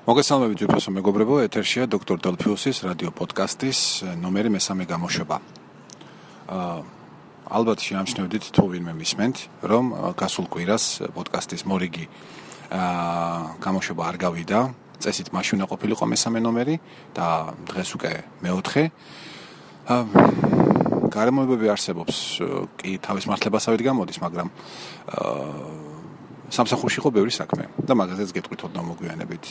მოგესალმებით 0.00 0.62
უფროსო 0.64 0.94
მეგობრებო, 0.96 1.34
ეთერშია 1.44 1.84
დოქტორ 1.92 2.22
დელფიუსის 2.24 2.78
რადიო 2.88 3.10
პოდკასტის 3.12 3.80
ნომერი 4.16 4.48
მესამე 4.56 4.86
გამოშვება. 4.88 5.36
აა 6.48 6.78
ალბათ 7.52 7.84
შეამჩნევდით 7.84 8.44
თუ 8.48 8.64
ვინმე 8.72 8.94
მისმენთ, 8.96 9.36
რომ 9.60 9.84
გასულ 10.16 10.46
კვირას 10.48 10.84
პოდკასტის 11.12 11.68
მორიგი 11.68 12.04
აა 12.72 13.60
გამოშვება 13.60 14.02
არ 14.08 14.16
გავიდა. 14.24 14.60
წესით 15.04 15.28
მაშინ 15.36 15.60
უნდა 15.60 15.66
ყოფილიყო 15.68 16.04
მესამე 16.08 16.38
ნომერი 16.48 16.76
და 17.12 17.52
დღეს 17.68 17.90
უკვე 18.00 18.12
მეოთხე. 18.40 18.82
აა 19.84 20.00
გარემოებები 21.12 21.66
არსებობს, 21.76 22.16
კი 22.80 22.96
თავის 23.04 23.28
მართლებასავით 23.28 23.82
გამოდის, 23.84 24.18
მაგრამ 24.24 24.48
აა 24.48 25.89
სამსახურში 26.50 26.98
ხო 27.00 27.10
ბევრი 27.14 27.32
საქმე 27.32 27.64
და 27.86 27.92
მაგაზეც 27.94 28.30
გეტყვით 28.36 28.60
ოდნავ 28.66 28.84
მოგვიანებით. 28.90 29.44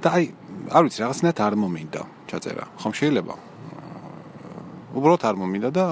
და 0.00 0.08
აი, 0.08 0.24
არ 0.72 0.82
ვიცი, 0.88 0.98
რაღაცნაირად 1.04 1.40
არ 1.44 1.54
მომინდა 1.60 2.02
ჩაწერა. 2.28 2.64
ხომ 2.80 2.92
შეიძლება? 2.96 3.34
უბრალოდ 4.96 5.22
არ 5.28 5.36
მომინდა 5.36 5.68
და 5.76 5.84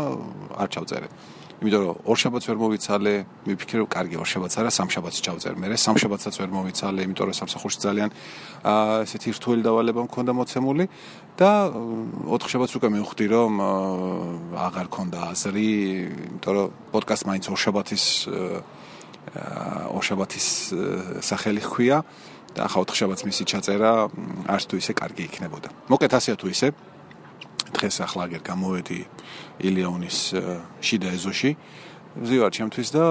არ 0.57 0.69
ჩავწერე. 0.73 1.09
იმიტომ 1.57 1.83
რომ 1.89 1.97
ორ 2.05 2.17
შაბათს 2.21 2.47
ვერ 2.53 2.59
მოვიცალე, 2.61 3.13
მიფიქრე 3.49 3.77
რომ 3.81 3.89
კარგი 3.89 4.17
ორ 4.21 4.29
შაბათს 4.29 4.57
არა, 4.61 4.71
სამ 4.77 4.89
შაბათს 4.93 5.19
ჩავწერ. 5.25 5.55
მე 5.57 5.77
სამ 5.81 5.97
შაბათსაც 5.97 6.35
ვერ 6.37 6.51
მოვიცალე, 6.53 7.01
იმიტომ 7.09 7.25
რომ 7.33 7.37
სამსახურში 7.41 7.79
ძალიან 7.81 8.11
აა 8.61 9.09
ესეთი 9.09 9.31
რთული 9.41 9.61
დავალება 9.65 10.01
მქონდა 10.05 10.33
მოცემული 10.37 10.85
და 11.41 11.51
ოთხ 12.29 12.47
შაბათს 12.53 12.77
უკვე 12.77 12.89
მივხვდი 12.93 13.27
რომ 13.33 13.53
აღარ 14.53 14.87
ქონდა 14.93 15.19
აზრი, 15.33 15.71
იმიტომ 16.37 16.53
რომ 16.61 16.67
პოდკასტ 16.93 17.25
მაინც 17.25 17.45
ორ 17.49 17.59
შაბათის 17.65 18.05
ორშაბათის 19.35 20.47
სახელი 21.21 21.63
ხქვია 21.67 21.99
და 22.57 22.61
ახლა 22.65 22.83
ოთხშაბათს 22.87 23.27
მისი 23.29 23.45
ჩაწერა 23.53 23.91
არც 24.49 24.65
თუ 24.71 24.75
ისე 24.81 24.93
კარგი 24.97 25.23
იქნებოდა. 25.29 25.69
მოკეთ 25.93 26.13
ასეა 26.17 26.37
თუ 26.41 26.47
ისე 26.55 26.69
დღეს 27.77 27.97
ახლა 28.07 28.23
აგერ 28.31 28.43
გამოვედი 28.47 28.99
ილიონის 29.69 30.19
შიდა 30.81 31.09
ეზოში 31.17 31.51
ვზივარ 32.17 32.51
ჩემთვის 32.57 32.89
და 32.97 33.05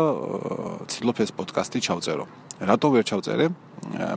ცდილობ 0.90 1.18
ეს 1.22 1.32
პოდკასტი 1.38 1.80
ჩავწერო. 1.86 2.26
რატო 2.66 2.88
ვერ 2.90 3.04
ჩავწერე? 3.06 3.46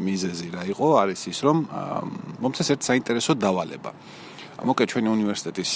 მიზეზი 0.01 0.49
რა 0.55 0.63
იყო? 0.73 0.87
არის 1.03 1.21
ის 1.29 1.39
რომ 1.45 1.57
მომწეს 2.41 2.69
ერთ 2.73 2.83
საინტერესო 2.89 3.37
დავალება. 3.37 3.93
მოკეთ 4.65 4.89
ჩვენი 4.91 5.09
უნივერსიტეტის 5.13 5.73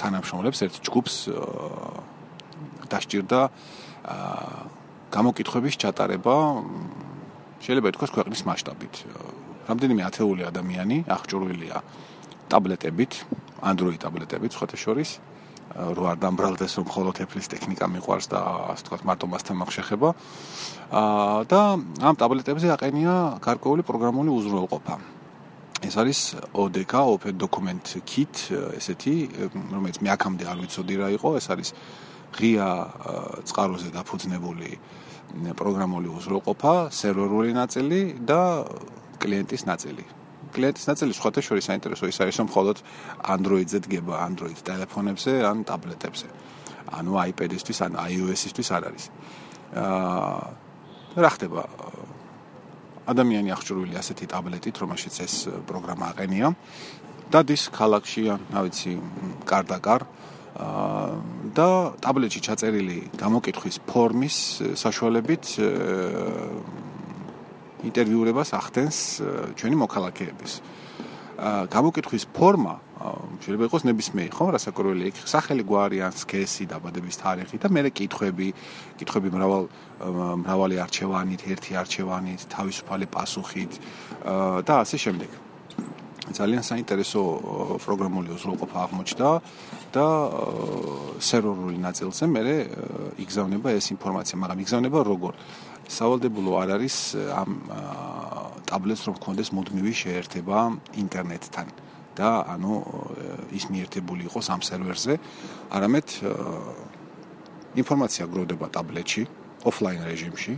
თანამშრომლებს 0.00 0.58
ერთ 0.64 0.74
ჯგუფს 0.88 1.14
დასჭირდა 2.88 3.40
აა 4.08 4.77
გამოკითხების 5.08 5.74
ჩატარება 5.82 6.34
შეიძლება 7.64 7.88
ითქვას 7.92 8.10
ქვეყნის 8.12 8.40
მასშტაბით. 8.48 8.94
რამდენიმე 9.68 10.02
ათეული 10.08 10.42
ადამიანი 10.48 10.98
აღჭურვილია 11.08 11.78
ტაბლეტებით, 12.48 13.12
Android 13.60 13.98
ტაბლეტებით, 14.00 14.52
სხვა 14.56 14.66
შორის 14.76 15.10
რო 15.78 16.04
არ 16.10 16.16
დამბრალდეს 16.18 16.72
რომ 16.80 16.84
მხოლოდ 16.88 17.14
Apple-ის 17.22 17.48
ტექნიკა 17.52 17.86
მიყვარს 17.92 18.26
და 18.32 18.40
ასე 18.72 18.82
ვთქვათ 18.82 19.02
მარტო 19.04 19.26
მასთან 19.28 19.56
მოხშეხება. 19.62 20.08
აა 20.90 21.40
და 21.50 21.60
ამ 22.08 22.14
ტაბლეტებზე 22.18 22.68
აყენია 22.74 23.14
გარკვეული 23.44 23.82
პროგრამული 23.84 24.30
უზრუნველყოფა. 24.32 24.94
ეს 25.78 25.94
არის 25.94 26.18
ODK 26.58 26.92
Open 27.06 27.38
Document 27.38 27.84
Kit, 28.02 28.50
ესეთი, 28.74 29.14
რომელიც 29.54 30.02
მე 30.02 30.10
აქამდე 30.16 30.44
არ 30.50 30.58
ვიცოდი 30.58 30.94
რა 30.98 31.08
იყო, 31.14 31.28
ეს 31.38 31.46
არის 31.54 31.68
ღია 32.36 32.68
წყაროზე 33.48 33.88
დაფუძნებული 33.94 34.70
პროგრამული 35.58 36.08
უზრუნველყოფა, 36.08 36.74
სერვერული 36.92 37.52
ნაწილი 37.52 38.00
და 38.24 38.64
კლიენტის 39.20 39.62
ნაწილი. 39.68 40.04
კლიენტის 40.48 40.86
ნაწილი 40.88 41.12
სხვათა 41.12 41.40
შორის 41.44 41.64
საინტერესო 41.68 42.04
ის 42.08 42.18
არის, 42.24 42.36
რომ 42.40 42.46
მხოლოდ 42.48 42.76
Android-ზე 43.34 43.78
დგება, 43.84 44.14
Android 44.24 44.58
ტელეფონებზე 44.64 45.32
ან 45.44 45.58
ტაბლეტებზე. 45.68 46.28
ანუ 46.88 47.12
iPad-ისთვის 47.28 47.78
ან 47.84 47.92
iOS-ისთვის 48.00 48.68
არ 48.72 48.82
არის. 48.88 49.04
აა 49.76 50.68
რა 51.18 51.30
ხდება? 51.36 51.62
ადამიანი 53.08 53.48
აღჭურვილი 53.56 53.96
ასეთი 53.96 54.26
ტაბლეტით, 54.32 54.76
რომელშიც 54.84 55.14
ეს 55.24 55.34
პროგრამა 55.68 56.04
აყენია. 56.12 56.48
დადის 57.28 57.62
ქალაქში, 57.68 58.22
რა 58.52 58.60
ვიცი, 58.64 58.92
კარდაკარ, 59.44 60.00
და 60.56 61.68
ტაბლეტში 62.02 62.40
ჩაწერილი 62.48 62.98
გამოკითხვის 63.20 63.76
ფორმის 63.88 64.36
საშუალებით 64.78 65.44
ინტერვიურებას 67.88 68.50
ახდენს 68.58 68.98
ჩვენი 69.54 69.76
მოქალაქეების. 69.84 70.52
გამოკითხვის 71.70 72.24
ფორმა 72.34 72.74
შეიძლება 72.98 73.66
იყოს 73.70 73.82
ნებისმიერი, 73.86 74.30
ხო, 74.34 74.46
რასაკვირველი 74.58 75.04
იქ 75.06 75.16
სახელი 75.30 75.62
გვარი 75.62 75.98
ან 76.02 76.14
სქესი 76.18 76.66
დაბადების 76.66 77.16
თარიღი 77.22 77.56
და 77.62 77.68
მე 77.70 77.80
კითხვები, 77.94 78.48
კითხვები 78.98 79.28
მრავალ 79.30 79.64
მრავალი 80.42 80.76
არჩევანით, 80.82 81.40
ერთი 81.46 81.72
არჩევანით, 81.78 82.40
თავისუფალი 82.50 83.06
პასუხით 83.06 83.72
და 84.66 84.74
ასე 84.82 84.96
შემდეგ. 84.98 85.30
ძალიან 86.34 86.62
საინტერესო 86.64 87.20
პროგრამული 87.84 88.28
უზრუნველყოფა 88.36 88.76
აღმოჩნდა 88.84 89.28
და 89.94 90.06
სერვერული 91.22 91.78
ნაწილზე 91.80 92.24
მე 92.28 92.42
იგზავნება 93.24 93.68
ეს 93.78 93.86
ინფორმაცია, 93.96 94.36
მაგრამ 94.42 94.58
იგზავნება 94.64 94.98
როგორ? 95.08 95.32
სავალდებულო 95.88 96.52
არ 96.60 96.68
არის 96.76 96.96
ამ 97.32 97.50
ტაბლეტს 98.68 99.02
რომ 99.08 99.14
გქონდეს 99.16 99.48
მუდმივი 99.56 99.92
შეერთება 99.96 100.58
ინტერნეტთან 101.00 101.66
და 102.18 102.28
ანუ 102.52 102.74
ის 103.56 103.64
მიერთებული 103.72 104.28
იყოს 104.28 104.46
ამ 104.52 104.60
სერვერზე, 104.68 105.14
არამედ 105.72 106.06
ინფორმაცია 107.78 108.24
გროვდება 108.28 108.66
ტაბლეტში, 108.74 109.22
ოფლაინ 109.64 110.02
რეჟიმში. 110.04 110.54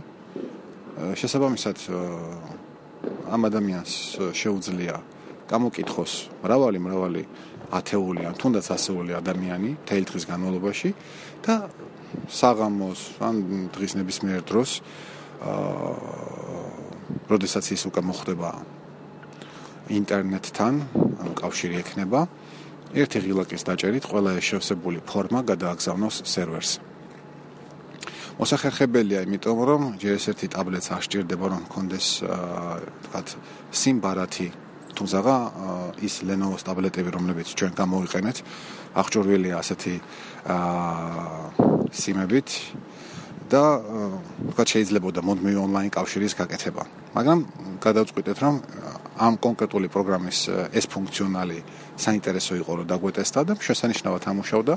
შესაბამისად 1.15 1.77
ამ 3.31 3.41
ადამიანს 3.47 3.93
შეუძლია 4.35 4.95
გამოკითხოს. 5.51 6.11
მრავალი 6.43 6.79
მრავალი 6.79 7.23
ათეული 7.71 8.21
ან 8.27 8.35
თუნდაც 8.35 8.67
ასეული 8.75 9.15
ადამიანი 9.15 9.69
თელი 9.87 10.05
დღის 10.07 10.25
განმავლობაში 10.27 10.89
და 11.45 11.55
საღამოს 12.27 12.99
ან 13.23 13.35
დღის 13.71 13.95
ნებისმიერ 13.99 14.41
დროს 14.43 14.69
აა 15.41 15.91
როდესაც 17.31 17.65
ის 17.71 17.81
უკვე 17.87 18.01
მოხდება 18.11 18.49
ინტერნეტთან 19.91 20.73
კავშირი 21.39 21.75
ექნება 21.79 22.27
ერთი 22.91 23.23
ღილაკის 23.23 23.63
დაჭერით 23.67 24.05
ყველა 24.11 24.35
ეს 24.39 24.45
შევსებული 24.51 24.99
ფორმა 25.07 25.41
გადააგზავნოს 25.47 26.27
სერვერს. 26.27 26.71
მოსახერხებელია 28.39 29.23
იმიტომ 29.27 29.59
რომ 29.69 29.81
ჯერ 30.01 30.15
ეს 30.19 30.25
ერთი 30.31 30.47
ტაბლეტს 30.51 30.91
არ 30.91 31.03
სჭირდება 31.07 31.45
რომ 31.55 31.63
კონდეს 31.71 32.07
აა 32.25 32.75
თქვათ 33.05 33.27
სიმბარათი 33.79 34.47
თუმცა 35.01 35.19
ის 36.05 36.21
Lenovo-ს 36.21 36.61
ტაბლეტები 36.61 37.09
რომლებიც 37.09 37.57
ჩვენ 37.57 37.73
გამოვიყენეთ 37.73 38.37
აღჭურვილია 39.01 39.57
ასეთი 39.57 39.93
აა 40.45 41.89
სიმებით 41.89 42.49
და 43.49 43.63
თქვა 44.53 44.63
შეიძლებოდა 44.69 45.25
მოდმივი 45.25 45.57
ონლაინ 45.57 45.89
კავშირის 45.89 46.37
გაკეთება. 46.37 46.83
მაგრამ 47.17 47.39
გადავწყვიტეთ 47.81 48.37
რომ 48.45 48.55
ამ 49.25 49.33
კონკრეტული 49.41 49.87
პროგრამის 49.89 50.39
ეს 50.69 50.85
ფუნქციონალი 50.85 51.57
საინტერესო 51.97 52.53
იყო 52.61 52.71
რომ 52.77 52.85
დაგვეტესტა 52.93 53.41
და 53.49 53.53
შესანიშნავად 53.57 54.21
ამუშავდა. 54.29 54.73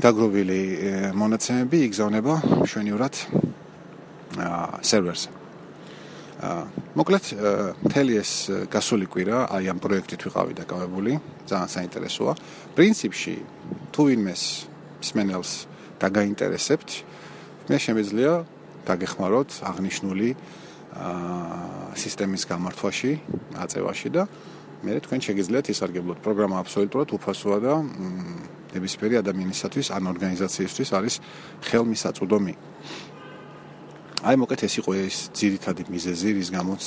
დაგროვილი 0.00 0.62
მონაცემები 1.18 1.78
იგზავნება 1.90 2.34
მშვენივრად 2.62 3.14
აა 4.38 4.80
სერვერზე 4.80 5.43
მოკლედ 6.94 7.24
მთელი 7.84 8.14
ეს 8.20 8.32
გასული 8.72 9.06
კვირა 9.08 9.38
აი 9.54 9.64
ამ 9.72 9.78
პროექტით 9.80 10.20
ვიყავი 10.28 10.52
დაკავებული 10.60 11.12
ძალიან 11.48 11.70
საინტერესოა. 11.72 12.32
პრინციპში 12.76 13.34
თუ 13.94 14.00
ვინმეს 14.08 14.42
სმენელს 15.00 15.52
დაგაინტერესებთ 16.02 16.90
მე 17.70 17.76
შემიძლია 17.80 18.32
დაგეხმაროთ 18.84 19.50
აღნიშნული 19.70 20.28
აა 20.94 21.96
სისტემის 21.96 22.42
გამართვაში 22.50 23.12
აწევაში 23.64 24.08
და 24.14 24.22
მე 24.84 25.00
თქვენ 25.00 25.20
შეგიძლიათ 25.24 25.66
ისარგებლოთ. 25.72 26.18
პროგრამა 26.20 26.56
აბსოლუტურად 26.60 27.08
უფასოა 27.16 27.58
და 27.64 27.72
ნებისმიერი 28.74 29.16
ადამიანისათვის 29.22 29.86
ან 29.96 30.02
ორგანიზაციისთვის 30.12 30.88
არის 30.98 31.14
ხელმისაწვდომი 31.64 32.54
აი 34.24 34.36
მოკეთ 34.40 34.60
ეს 34.66 34.74
იყო 34.80 34.90
ეს 35.04 35.16
ძირითადი 35.36 35.86
მიზეზი 35.92 36.30
რის 36.38 36.50
გამოც 36.54 36.82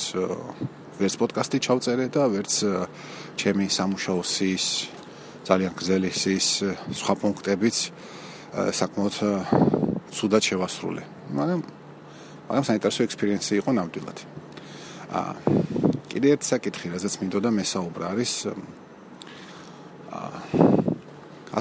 ვერც 0.97 1.15
პოდკასტი 1.21 1.57
ჩავწერე 1.61 2.05
და 2.09 2.25
ვერც 2.33 2.53
ჩემი 3.37 3.65
სამუშაო 3.69 4.21
სის 4.25 4.65
ძალიან 5.45 5.73
გზელი 5.77 6.11
სის 6.11 6.47
სხვა 6.97 7.13
პუნქტებიც 7.21 7.77
საკმაოდ 8.79 9.15
ცუდად 10.17 10.43
შევასრულე 10.49 11.03
მაგრამ 11.37 11.61
მაგრამ 12.49 12.65
საინტერესო 12.67 13.05
ექსპერიენსი 13.05 13.61
იყო 13.61 13.71
ნამდვილად 13.77 14.17
აა 15.07 15.57
კიდე 16.17 16.33
ერთ 16.33 16.43
საკითხი, 16.49 16.89
რასაც 16.97 17.13
მინდოდა 17.21 17.49
მესაუბრა, 17.53 18.05
არის 18.11 18.31
აა 20.17 20.39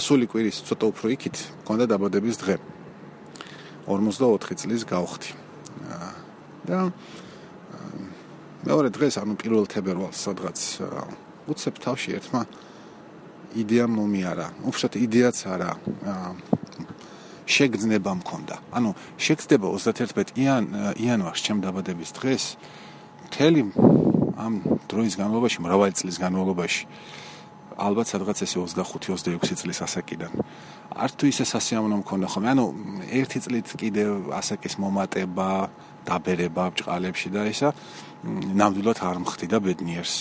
ასული 0.01 0.27
კვირის 0.33 0.65
ცოტა 0.65 0.89
უფრო 0.91 1.13
იქით, 1.13 1.37
მქონდა 1.61 1.85
დაბადების 1.93 2.37
დღე. 2.41 2.57
54 3.85 4.57
წლის 4.57 4.83
გავხდი. 4.89 5.46
და 6.67 6.91
მეორე 8.67 8.89
დღეს, 8.91 9.15
ანუ 9.23 9.35
პირველ 9.39 9.65
თებერვალს, 9.71 10.19
სადღაც 10.27 10.59
უცებ 11.47 11.75
თავში 11.79 12.11
ერთმა 12.19 12.43
იდეა 13.57 13.87
მომიარა. 13.87 14.47
უბრალოდ 14.67 14.95
იდეაც 15.07 15.39
არა. 15.47 15.71
შეგძნება 17.47 18.13
მქონდა. 18.21 18.57
ანუ 18.75 18.91
შეგძნება 19.23 19.67
31 19.71 20.35
იან 20.35 20.65
იანვარს 20.99 21.41
ჩემ 21.47 21.63
დაბადების 21.63 22.11
დღეს 22.19 22.45
მთელი 23.31 23.61
ამ 24.35 24.53
დროის 24.91 25.15
განმავლობაში, 25.15 25.59
მრავალი 25.63 25.93
წლის 25.95 26.19
განმავლობაში 26.19 26.83
ალბათ 27.77 28.07
სადღაც 28.09 28.39
ესე 28.41 28.57
25-26 28.65 29.61
წლის 29.61 29.79
ასაკიდან. 29.85 30.33
არ 30.97 31.11
თუ 31.13 31.25
ისე 31.29 31.45
სასიამოვნო 31.45 31.97
მქონდა 32.01 32.27
ხოლმე. 32.33 32.49
ანუ 32.57 32.65
ერთი 33.13 33.39
წლით 33.45 33.69
კიდე 33.77 34.03
ასაკის 34.33 34.75
მომატება, 34.81 35.69
დაბერება 36.09 36.65
ბჭყალებში 36.73 37.29
და 37.37 37.43
ისა 37.53 37.69
ნამდვილად 38.25 38.99
არ 39.05 39.17
მხდიდა 39.25 39.59
ბედნიერს. 39.61 40.17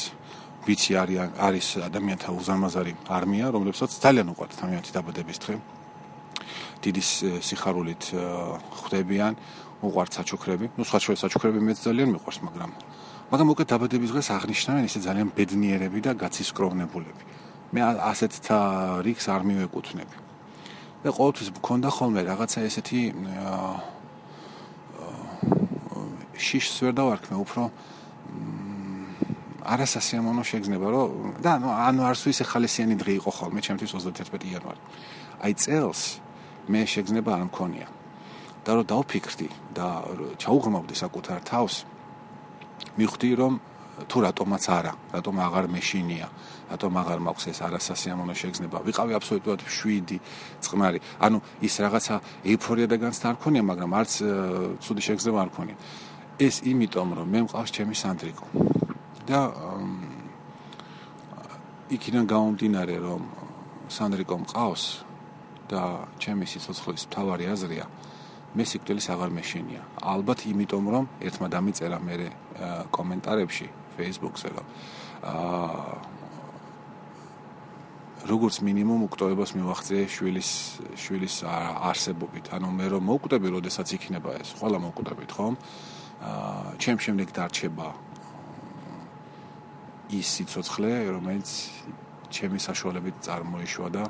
ვიცი 0.66 0.92
არის 0.98 1.18
არის 1.40 1.68
ადამიანთა 1.88 2.30
უზარმაზარი 2.36 2.94
არმია, 3.08 3.46
რომლებსაც 3.56 3.92
ძალიან 4.04 4.28
უყვართ 4.34 4.52
თამიანთი 4.60 4.92
დაბადების 4.98 5.38
დღე. 5.44 5.56
დიდი 6.84 7.02
სიხარულით 7.48 8.04
ხვდებიან, 8.78 9.34
უყვართ 9.86 10.12
საჩუქრები. 10.18 10.66
ნუ 10.76 10.84
სხვა 10.84 11.00
შორის 11.06 11.20
საჩუქრები 11.24 11.60
მეც 11.62 11.78
ძალიან 11.88 12.10
მიყვარს, 12.18 12.40
მაგრამ 12.48 12.72
მაგრამ 13.26 13.48
უკვე 13.54 13.64
დაბადების 13.66 14.12
დღეს 14.14 14.28
აღნიშნავენ 14.38 14.84
ისე 14.86 15.00
ძალიან 15.08 15.30
ბედნიერები 15.38 16.00
და 16.06 16.12
გაცისკროვნებულები. 16.14 17.24
მე 17.74 17.82
ასეთთა 18.12 18.60
რიქს 19.06 19.26
არ 19.32 19.42
მივეკუთვნები. 19.48 20.16
და 21.06 21.14
ყოველთვის 21.14 21.50
მქონდა 21.62 21.90
ხოლმე 21.94 22.22
რაღაცა 22.26 22.60
ესეთი 22.66 23.02
შიშს 26.34 26.76
ვერ 26.82 26.94
დავარქმე, 26.98 27.36
უფრო 27.46 27.62
არასასიამოვნო 29.66 30.44
შეგზნება, 30.50 30.88
რომ 30.90 31.10
და 31.46 31.50
ანუ 31.58 31.70
ანუ 31.70 32.02
არც 32.10 32.22
ისე 32.34 32.44
ხალისიანი 32.50 32.96
დღე 33.02 33.14
იყო 33.22 33.32
ხოლმე 33.38 33.60
ჩემთვის 33.66 33.92
31 33.94 34.50
იანვარი. 34.50 34.82
აი 35.46 35.54
წელს 35.62 36.02
მე 36.70 36.82
შეგზნება 36.90 37.32
არ 37.38 37.44
მქონია. 37.54 37.88
და 38.66 38.82
რომ 38.82 38.86
დავფიქრდი 38.90 39.50
და 39.78 39.88
ჩაუღრმავდი 40.42 40.96
საკუთარ 40.98 41.40
თავს, 41.46 41.86
მივხვდი 42.98 43.30
რომ 43.38 43.54
თუ 44.10 44.18
რატომაც 44.28 44.64
არა, 44.68 44.94
რატომ 45.16 45.36
აღარ 45.40 45.66
მეშინია, 45.72 46.28
რატომ 46.72 46.92
აღარ 47.00 47.20
მაქვს 47.26 47.46
ეს 47.52 47.60
არასასიამოვნო 47.64 48.36
შეგზნება. 48.36 48.78
ვიყავი 48.84 49.12
აბსოლუტურად 49.16 49.62
შვიდი, 49.64 50.18
წყნარი. 50.60 51.00
ანუ 51.24 51.38
ის 51.64 51.74
რაღაცა 51.80 52.16
ეიფორია 52.44 52.88
და 52.92 52.98
განცდა 53.00 53.26
არ 53.32 53.36
მქონია, 53.40 53.64
მაგრამ 53.72 53.92
არც 53.96 54.12
ცუდი 54.84 55.02
შეგზნება 55.08 55.38
არ 55.44 55.50
მქონია. 55.56 55.78
ეს 56.36 56.56
იმიტომ 56.68 57.10
რომ 57.16 57.28
მე 57.32 57.40
მყავს 57.48 57.70
ჩემი 57.72 57.96
სანდრიკო. 57.96 58.46
და 59.26 59.40
იქიდან 61.90 62.26
გამომდინარე 62.30 62.96
რომ 63.02 63.22
სანდრიკო 63.90 64.36
მყავს 64.46 64.84
და 65.70 65.82
ჩემი 66.22 66.46
სიცოცხლის 66.46 67.04
მთავარი 67.10 67.46
აზრია 67.54 67.86
მე 68.56 68.64
სიკვდილის 68.70 69.08
აღარ 69.14 69.30
მეშინია 69.38 69.82
ალბათ 70.14 70.46
იმიტომ 70.52 70.86
რომ 70.94 71.06
ერთმა 71.26 71.48
დამიწერა 71.56 71.98
მე 72.06 72.16
კომენტარებში 72.94 73.68
Facebook-ზე 73.98 74.50
რომ 74.56 74.68
აა 75.26 76.16
როგორც 78.26 78.56
მინიმუმ 78.66 79.02
უკტოებას 79.06 79.52
მივახცე 79.54 80.00
შვილის 80.10 80.50
შვილის 80.98 81.36
არსებობით. 81.46 82.50
ანუ 82.58 82.68
მე 82.74 82.88
რომ 82.98 83.04
მოკვდები 83.06 83.48
როდესაც 83.54 83.88
იქნება 83.98 84.42
ეს 84.42 84.50
ყველა 84.58 84.78
მოკვდებით 84.82 85.30
ხომ? 85.30 85.54
აა 86.26 86.74
ჩემ 86.82 86.98
შემდეგ 87.06 87.28
დარჩება 87.38 87.88
ის 90.10 90.28
სიცოცხლე, 90.38 90.92
რომელიც 91.14 91.50
ჩემი 92.34 92.58
საშუალებით 92.58 93.16
წარმოიშვა 93.26 93.88
და 93.94 94.04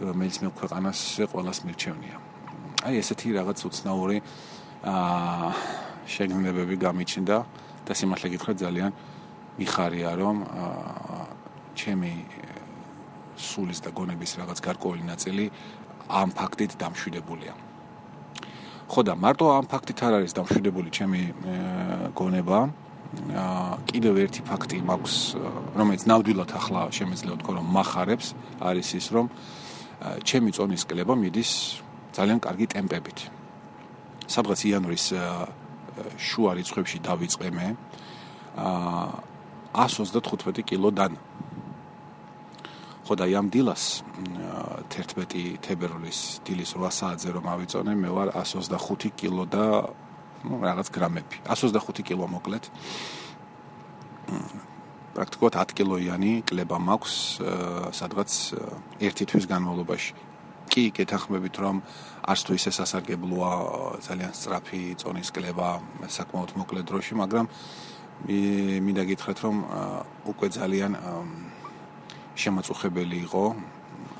რომელიც 0.00 0.36
მე 0.40 0.48
ქვეყანას 0.56 1.00
ყველას 1.28 1.58
მირჩევნია. 1.68 2.16
აი 2.88 2.94
ესეთი 3.04 3.28
რაღაც 3.36 3.58
უცნაური 3.68 4.18
აა 4.84 5.48
შეგნებები 6.08 6.76
გამიჩნდა 6.80 7.36
და 7.86 7.92
სიმართლე 7.94 8.28
გითხრათ 8.34 8.56
ძალიან 8.60 8.90
მიხარია 9.56 10.10
რომ 10.20 10.36
ჩემი 11.78 12.12
სულის 13.36 13.80
და 13.84 13.90
გონების 13.96 14.32
რაღაც 14.40 14.58
გარკვეული 14.66 15.02
ნაწილი 15.06 15.44
ამ 16.08 16.28
ფაქტით 16.38 16.72
დამშვიდებულია. 16.80 17.54
ხო 18.86 19.00
და 19.02 19.14
მარტო 19.18 19.46
ამ 19.50 19.66
ფაქტით 19.66 19.98
არ 20.06 20.12
არის 20.22 20.32
დამშვიდებული 20.38 20.88
ჩემი 20.94 21.22
გონება, 22.14 22.58
კიდევ 23.90 24.14
ერთი 24.24 24.40
ფაქტი 24.46 24.76
მაქვს, 24.86 25.14
რომელიც 25.78 26.02
ნამდვილად 26.10 26.50
ახლა 26.58 26.80
შემეძლია 26.94 27.34
ვთქვა, 27.34 27.52
რომ 27.58 27.66
מחარებს 27.76 28.26
არის 28.60 28.88
ის, 28.98 29.06
რომ 29.14 29.26
ჩემი 30.22 30.50
წონის 30.54 30.82
კლება 30.86 31.14
მიდის 31.18 31.50
ძალიან 32.16 32.38
კარგი 32.40 32.66
ტემპებით. 32.72 33.18
სადღაც 34.26 34.60
იანვრის 34.66 35.04
შუა 36.16 36.56
რიცხვებში 36.58 36.98
დავიწყე 37.06 37.48
მე. 37.56 37.68
აა 38.56 39.26
135 39.76 40.64
კილოდან. 40.64 41.16
ხო 43.06 43.14
და 43.14 43.26
ამ 43.38 43.46
დილას 43.54 44.02
11 44.90 45.62
თებერვლის 45.62 46.42
დილის 46.42 46.74
8 46.74 46.90
საათზე 46.90 47.30
რომ 47.36 47.46
ავიწონე, 47.54 47.92
მე 47.94 48.10
ვარ 48.10 48.28
125 48.34 49.14
კილო 49.14 49.44
და 49.46 49.92
ну 50.42 50.58
რაღაც 50.58 50.90
გრამები 50.90 51.36
125 51.46 52.02
კილო 52.02 52.26
მოკლედ. 52.26 52.64
პრაქტიკულად 55.16 55.54
10 55.56 55.72
კილოიანი 55.78 56.32
კლება 56.44 56.76
მაქვს 56.76 57.14
სადღაც 57.96 58.30
ერთი 59.00 59.24
თვის 59.30 59.44
განმავლობაში 59.48 60.25
კი 60.76 60.84
გეთახმებით 60.92 61.56
რომ 61.64 61.80
არც 62.28 62.40
თუ 62.44 62.52
ისე 62.60 62.70
სასარგებლოა 62.76 63.52
ძალიან 64.04 64.32
სწრაფი 64.36 64.82
წონის 65.00 65.32
კლება 65.32 65.68
საკმაოდ 66.04 66.50
მოკლე 66.60 66.82
დროში 66.84 67.16
მაგრამ 67.16 67.46
მინდა 68.84 69.04
გითხრათ 69.08 69.38
რომ 69.40 69.56
უკვე 70.36 70.48
ძალიან 70.60 70.92
შემაწუხებელი 72.36 73.18
იყო 73.24 73.44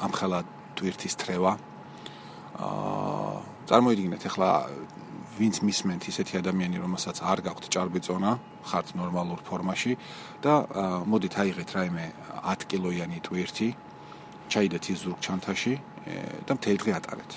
ამ 0.00 0.12
ხელა 0.16 0.40
თვირთის 0.80 1.14
თრევა 1.20 1.52
აა 2.56 3.36
წარმოიდგინეთ 3.66 4.22
ახლა 4.30 4.50
ვინც 5.36 5.58
მისმენთ 5.66 6.02
ისეთი 6.08 6.38
ადამიანი, 6.40 6.78
რომელსაც 6.80 7.18
არ 7.20 7.42
გაქვთ 7.44 7.64
ჭარბი-წონა, 7.74 8.30
ხართ 8.64 8.94
ნორმალურ 8.96 9.40
ფორმაში 9.44 9.92
და 10.40 10.54
მოდით 11.04 11.34
აიღეთ 11.42 11.70
რაიმე 11.76 12.06
10 12.46 12.64
კილოიანი 12.70 13.18
ტვირთი, 13.26 13.68
ჩაიდეთ 14.52 14.84
ის 14.92 14.98
ზურგ 15.04 15.18
ჩანთაში 15.26 15.74
და 16.46 16.52
მთელი 16.56 16.78
დღე 16.82 16.92
ატარეთ. 16.98 17.32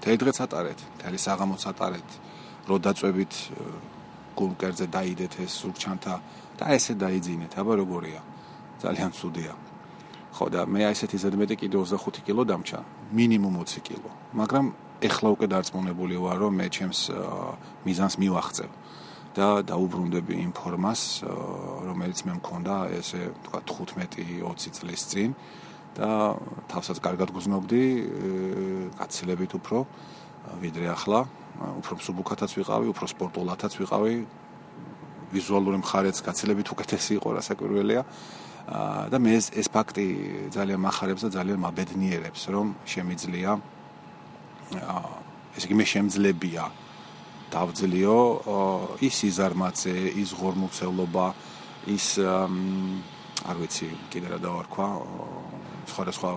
მთელი 0.00 0.16
დღეც 0.22 0.38
ატარეთ, 0.46 0.80
მთელი 0.96 1.18
საღამოც 1.26 1.62
ატარეთ, 1.70 2.08
რო 2.68 2.76
დაწვევით 2.86 3.34
გულკერძე 4.36 4.86
დაიდეთ 4.92 5.32
ეს 5.46 5.52
ზურგ 5.62 5.76
ჩანთა 5.82 6.14
და 6.58 6.64
ესე 6.76 6.94
დაიძინეთ, 6.94 7.52
აბა 7.60 7.74
როგორია? 7.82 8.20
ძალიან 8.82 9.10
ცუდია. 9.16 9.54
ხო 10.36 10.46
და 10.52 10.60
მე 10.68 10.80
ესეთი 10.92 11.16
ზედმეტი 11.16 11.54
კიდე 11.56 11.76
25 11.80 12.20
კილო 12.26 12.44
დამჭა, 12.44 12.80
მინიმუმ 13.16 13.54
20 13.64 13.80
კილო, 13.80 14.10
მაგრამ 14.36 14.66
ეხლა 15.00 15.28
უკვე 15.32 15.46
დარწმუნებული 15.48 16.16
ვარ, 16.20 16.36
რომ 16.44 16.52
მე 16.60 16.66
ჩემს 16.76 17.00
მიზანს 17.86 18.14
მივახცევ 18.20 18.70
და 19.36 19.46
დაუბრუნდები 19.68 20.34
იმ 20.44 20.52
ფორმას, 20.56 21.00
რომელიც 21.88 22.18
მე 22.24 22.32
მქონდა 22.40 22.74
ესე 23.00 23.20
თქვა 23.44 23.60
15-20 23.68 24.76
წლის 24.76 25.02
წინ 25.12 25.30
და 25.96 26.36
თავსაც 26.68 27.00
კარგად 27.00 27.32
გზნობდი, 27.32 27.84
გაცილებით 29.00 29.52
უფრო 29.56 29.78
ვიდრე 30.60 30.86
ახლა, 30.92 31.20
უფრო 31.80 31.92
მსუბუქათაც 31.98 32.50
ვიყავი, 32.60 32.86
უფრო 32.92 33.06
სპორტულათაც 33.10 33.72
ვიყავი. 33.80 34.14
ვიზუალური 35.26 35.76
მხარეც 35.82 36.16
გაცილებით 36.22 36.68
უკეთესი 36.70 37.12
იყო, 37.18 37.28
რასაკვირველია. 37.40 38.02
და 39.10 39.16
მე 39.22 39.30
ეს 39.38 39.46
ეს 39.54 39.68
ფაქტი 39.70 40.06
ძალიან 40.50 40.80
מחარებს 40.82 41.22
და 41.22 41.30
ძალიან 41.38 41.58
მაბედნიერებს, 41.62 42.42
რომ 42.50 42.74
შემიძლია 42.82 43.50
ესე 45.54 45.66
იგი 45.70 45.74
მე 45.78 45.86
შემძლებია 45.86 46.64
დავძლიო 47.54 48.16
ის 49.06 49.16
იზარმაცე, 49.30 49.94
ის 50.18 50.30
ღორმოცელობა, 50.34 51.26
ის 51.94 52.06
არ 53.46 53.56
ვიცი, 53.62 53.86
კიდე 54.10 54.26
რა 54.34 54.38
დავარქვა, 54.42 54.86
სხვა 55.90 56.02
სხვა 56.18 56.30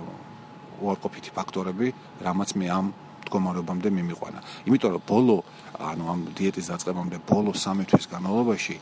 უარყოფითი 0.79 1.31
ფაქტორები, 1.35 1.87
რამაც 2.23 2.49
მე 2.55 2.67
ამ 2.69 2.87
მდგომარეობამდე 3.29 3.89
მიმიყვანა. 3.93 4.39
იმიტომ 4.65 4.91
რომ 4.95 5.03
ბოლო 5.05 5.35
ანუ 5.79 6.03
ამ 6.09 6.19
დიეტის 6.33 6.65
დაწყებამდე 6.71 7.17
ბოლო 7.29 7.51
3 7.53 7.85
თვის 7.85 8.05
განმავლობაში 8.09 8.75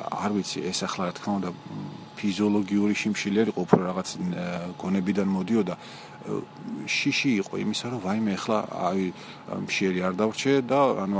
არ 0.00 0.30
ვიცი 0.32 0.58
ეს 0.64 0.80
ახლა 0.86 1.10
რა 1.10 1.12
თქმა 1.18 1.32
უნდა 1.40 1.50
ფიზიოლოგიური 2.16 2.94
შიმშილერი 2.96 3.50
ყოფ 3.52 3.70
რა 3.76 3.82
რაღაც 3.90 4.08
გონებიდან 4.80 5.28
მოდიოდა 5.28 5.74
შიში 6.86 7.30
იყო 7.40 7.54
იმისა 7.64 7.86
რომ 7.92 8.00
ვაიმე 8.04 8.32
ახლა 8.36 8.58
აი 8.90 9.04
მშიერი 9.64 10.00
არ 10.04 10.14
დავრჩე 10.20 10.52
და 10.68 10.80
ანუ 11.04 11.16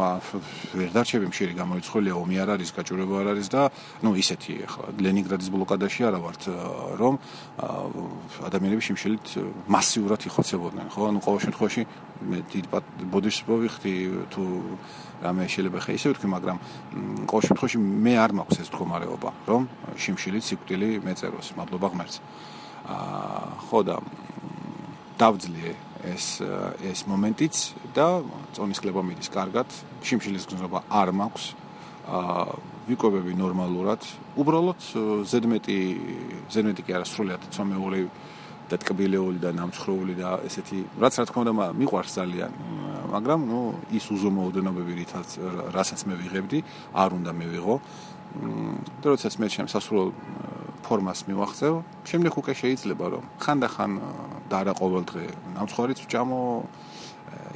ვერ 0.76 0.90
დარჩები 0.92 1.26
მშიერი 1.32 1.54
გამოიცხოლია 1.56 2.14
ომი 2.20 2.36
არ 2.44 2.48
არის 2.54 2.70
გაჭირება 2.76 3.14
არ 3.20 3.28
არის 3.32 3.48
და 3.48 3.62
ნუ 4.04 4.10
ისეთი 4.20 4.52
ახლა 4.68 4.84
ლენინგრადის 5.00 5.48
ბლოკადაში 5.54 6.00
არა 6.04 6.18
ვართ 6.20 6.42
რომ 7.00 7.14
ადამიანები 8.44 8.82
შიმშილით 8.88 9.26
მასიურად 9.72 10.20
იხოცებოდნენ 10.28 10.86
ხო? 10.92 11.00
ანუ 11.08 11.18
ყოველ 11.24 11.40
შემთხვევაში 11.48 11.82
მე 12.20 12.38
დიდ 12.52 12.64
ბოდიშს 13.08 13.42
მოვიხდი 13.48 13.94
თუ 14.32 14.42
რამე 15.24 15.44
შეიძლება 15.48 15.80
ხე 15.80 15.92
ისე 15.96 16.06
ვთქვი 16.12 16.28
მაგრამ 16.36 16.56
ყოველ 17.24 17.44
შემთხვევაში 17.48 17.78
მე 17.80 18.14
არ 18.20 18.32
მაქვს 18.36 18.60
ეს 18.60 18.68
მდგომარეობა 18.68 19.30
რომ 19.48 19.62
შიმშილით 19.96 20.44
სიკვდილი 20.44 20.88
მეწეროს 21.04 21.48
მადლობა 21.56 21.88
ღმერთს. 21.92 22.16
აა 22.20 23.40
ხო 23.68 23.80
და 23.84 23.96
დავძლიე 25.20 25.72
ეს 26.10 26.26
ეს 26.90 27.04
მომენტიც 27.04 27.56
და 27.92 28.24
წონისკლება 28.56 29.04
მიდის 29.04 29.28
კარგად. 29.28 29.68
შიმშილის 30.00 30.48
გზნობა 30.48 30.78
არ 30.88 31.08
მაქვს. 31.12 31.44
აა 32.08 32.44
ვიკვებები 32.88 33.32
ნორმალურად. 33.36 34.00
უბრალოდ 34.40 34.80
ზედმეტი 35.30 35.78
ზედმეტი 36.50 36.82
კი 36.86 36.92
არა 36.96 37.06
სრულიად 37.06 37.42
ცომეული 37.52 38.00
და 38.70 38.76
ტკბილეული 38.80 39.38
და 39.44 39.50
ნამცხროული 39.60 40.14
და 40.16 40.40
ესეთი 40.48 40.78
რაც 41.02 41.14
რა 41.20 41.24
თქმა 41.28 41.40
უნდა 41.44 41.52
მიყვარს 41.76 42.12
ძალიან. 42.16 42.52
მაგრამ 43.10 43.40
ნუ 43.50 43.60
ის 43.98 44.04
უზომო 44.14 44.40
ოდენობები 44.50 44.92
რითაც 45.02 45.28
რასაც 45.74 46.00
მე 46.08 46.14
ვიღებდი 46.22 46.58
არ 46.94 47.10
უნდა 47.18 47.30
მევიღო 47.34 47.76
და 49.02 49.06
როდესაც 49.10 49.34
მე 49.42 49.46
შემსასრულო 49.50 50.04
ფორმას 50.86 51.20
მივახცევ, 51.28 51.72
შემდეგ 52.10 52.32
უკვე 52.40 52.52
შეიძლება 52.60 53.06
რომ 53.14 53.24
ხანდახან 53.42 53.92
და 54.50 54.56
არა 54.60 54.72
ყოველ 54.80 55.02
დღე 55.10 55.24
ნამცხვარიც 55.56 55.98
ვჭამო 56.04 56.40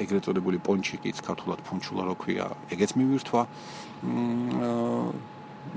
ეგრეთ 0.03 0.23
წოდებული 0.27 0.59
პონჩიკიც 0.67 1.17
ქართულად 1.27 1.61
ფუნჩულა 1.67 2.03
რო 2.09 2.15
ქვია, 2.19 2.47
ეგეც 2.75 2.91
მივირთვა. 2.99 3.43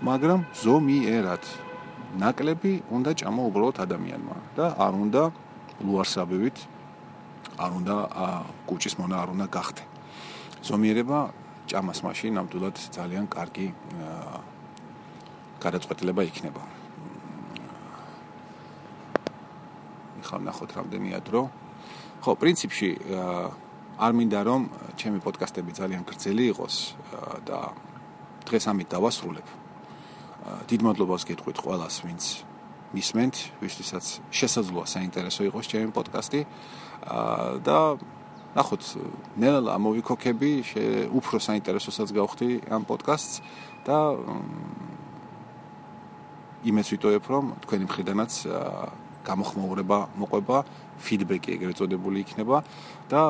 მაგრამ 0.04 0.40
ზომიერად 0.64 1.44
ნაკლები 2.22 2.74
უნდა 2.94 3.12
ჭამო 3.20 3.42
უბრალოდ 3.50 3.78
ადამიანმა 3.86 4.38
და 4.58 4.66
არ 4.78 4.94
უნდა 5.04 5.24
ლუარსაბებით 5.86 6.58
არ 7.58 7.72
უნდა 7.80 7.96
კუჭის 8.70 8.96
მონა 9.00 9.16
არ 9.24 9.30
უნდა 9.34 9.46
გახდე. 9.50 9.84
ზომიერება 10.68 11.20
ჭამას 11.70 12.00
მაშინ 12.06 12.32
ნამდვილად 12.38 12.78
ძალიან 12.98 13.26
კარგი 13.28 13.68
გადაწყვეტილება 15.64 16.22
იქნება. 16.30 16.77
ხარ 20.28 20.42
ნახოთ 20.44 20.70
რამდენია 20.78 21.20
დრო. 21.24 21.42
ხო, 22.22 22.32
პრინციპში 22.36 22.90
არ 23.98 24.12
მინდა 24.14 24.40
რომ 24.46 24.62
ჩემი 25.00 25.20
პოდკასტები 25.26 25.72
ძალიან 25.74 26.04
გრძელი 26.06 26.44
იყოს 26.54 26.76
და 27.48 27.60
დღეს 28.46 28.66
ამით 28.70 28.88
დავასრულებ. 28.94 29.48
დიდ 30.70 30.82
მადლობას 30.86 31.24
გეტყვით 31.28 31.58
ყველას, 31.60 31.96
ვინც 32.06 32.24
მისმენთ, 32.96 33.36
ვისთვისაც 33.60 34.06
შესაძლოა 34.32 34.86
საინტერესო 34.88 35.42
იყოს 35.50 35.66
ჩემი 35.68 35.92
პოდკასტი. 35.92 36.42
და 37.64 37.80
ნახოთ, 38.56 38.84
ნელა 39.38 39.76
მოვიქოქები, 39.78 40.52
უფრო 41.14 41.38
საინტერესოსაც 41.38 42.10
გავხდი 42.16 42.50
ამ 42.74 42.84
პოდკასტს 42.90 43.34
და 43.86 43.98
იმეც 46.66 46.88
ვიტოებ, 46.96 47.24
რომ 47.28 47.46
თქვენი 47.64 47.84
მხრიდანაც 47.86 48.34
გამოხმაურება 49.28 49.98
მოყვება, 50.22 50.58
ფიდბექი 51.04 51.50
ეგრეთ 51.58 51.76
წოდებული 51.82 52.24
იქნება 52.24 52.58
და 53.12 53.22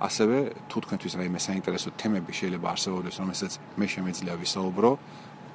ასევე 0.00 0.38
თუ 0.68 0.76
თქვენთვის 0.84 1.14
რაიმე 1.20 1.40
საინტერესო 1.40 1.88
თემები 2.00 2.32
შეიძლება 2.34 2.66
არსებობდეს, 2.74 3.16
რომელსაც 3.22 3.52
მე 3.78 3.86
შემიძლია 3.94 4.34
ვისაუბრო, 4.42 4.90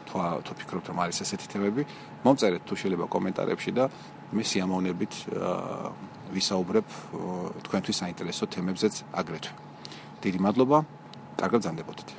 თუ 0.09 0.17
თუ 0.45 0.51
ფიქრობთ 0.59 0.85
რომ 0.89 0.99
არის 1.05 1.17
ესეთი 1.25 1.47
თემები, 1.53 1.81
მომწერეთ 2.25 2.63
თუ 2.65 2.73
შეიძლება 2.81 3.05
კომენტარებში 3.13 3.71
და 3.77 3.85
მე 4.33 4.43
სიამოვნებით 4.49 5.13
ვისაუბრებ 6.33 6.87
თქვენთვის 7.65 7.99
საინტერესო 8.01 8.45
თემებზეც 8.53 8.93
აგრეთვე. 9.21 9.53
დიდი 10.23 10.39
მადლობა. 10.45 10.77
კარგად 11.39 11.61
ზანდებოდეთ. 11.63 12.18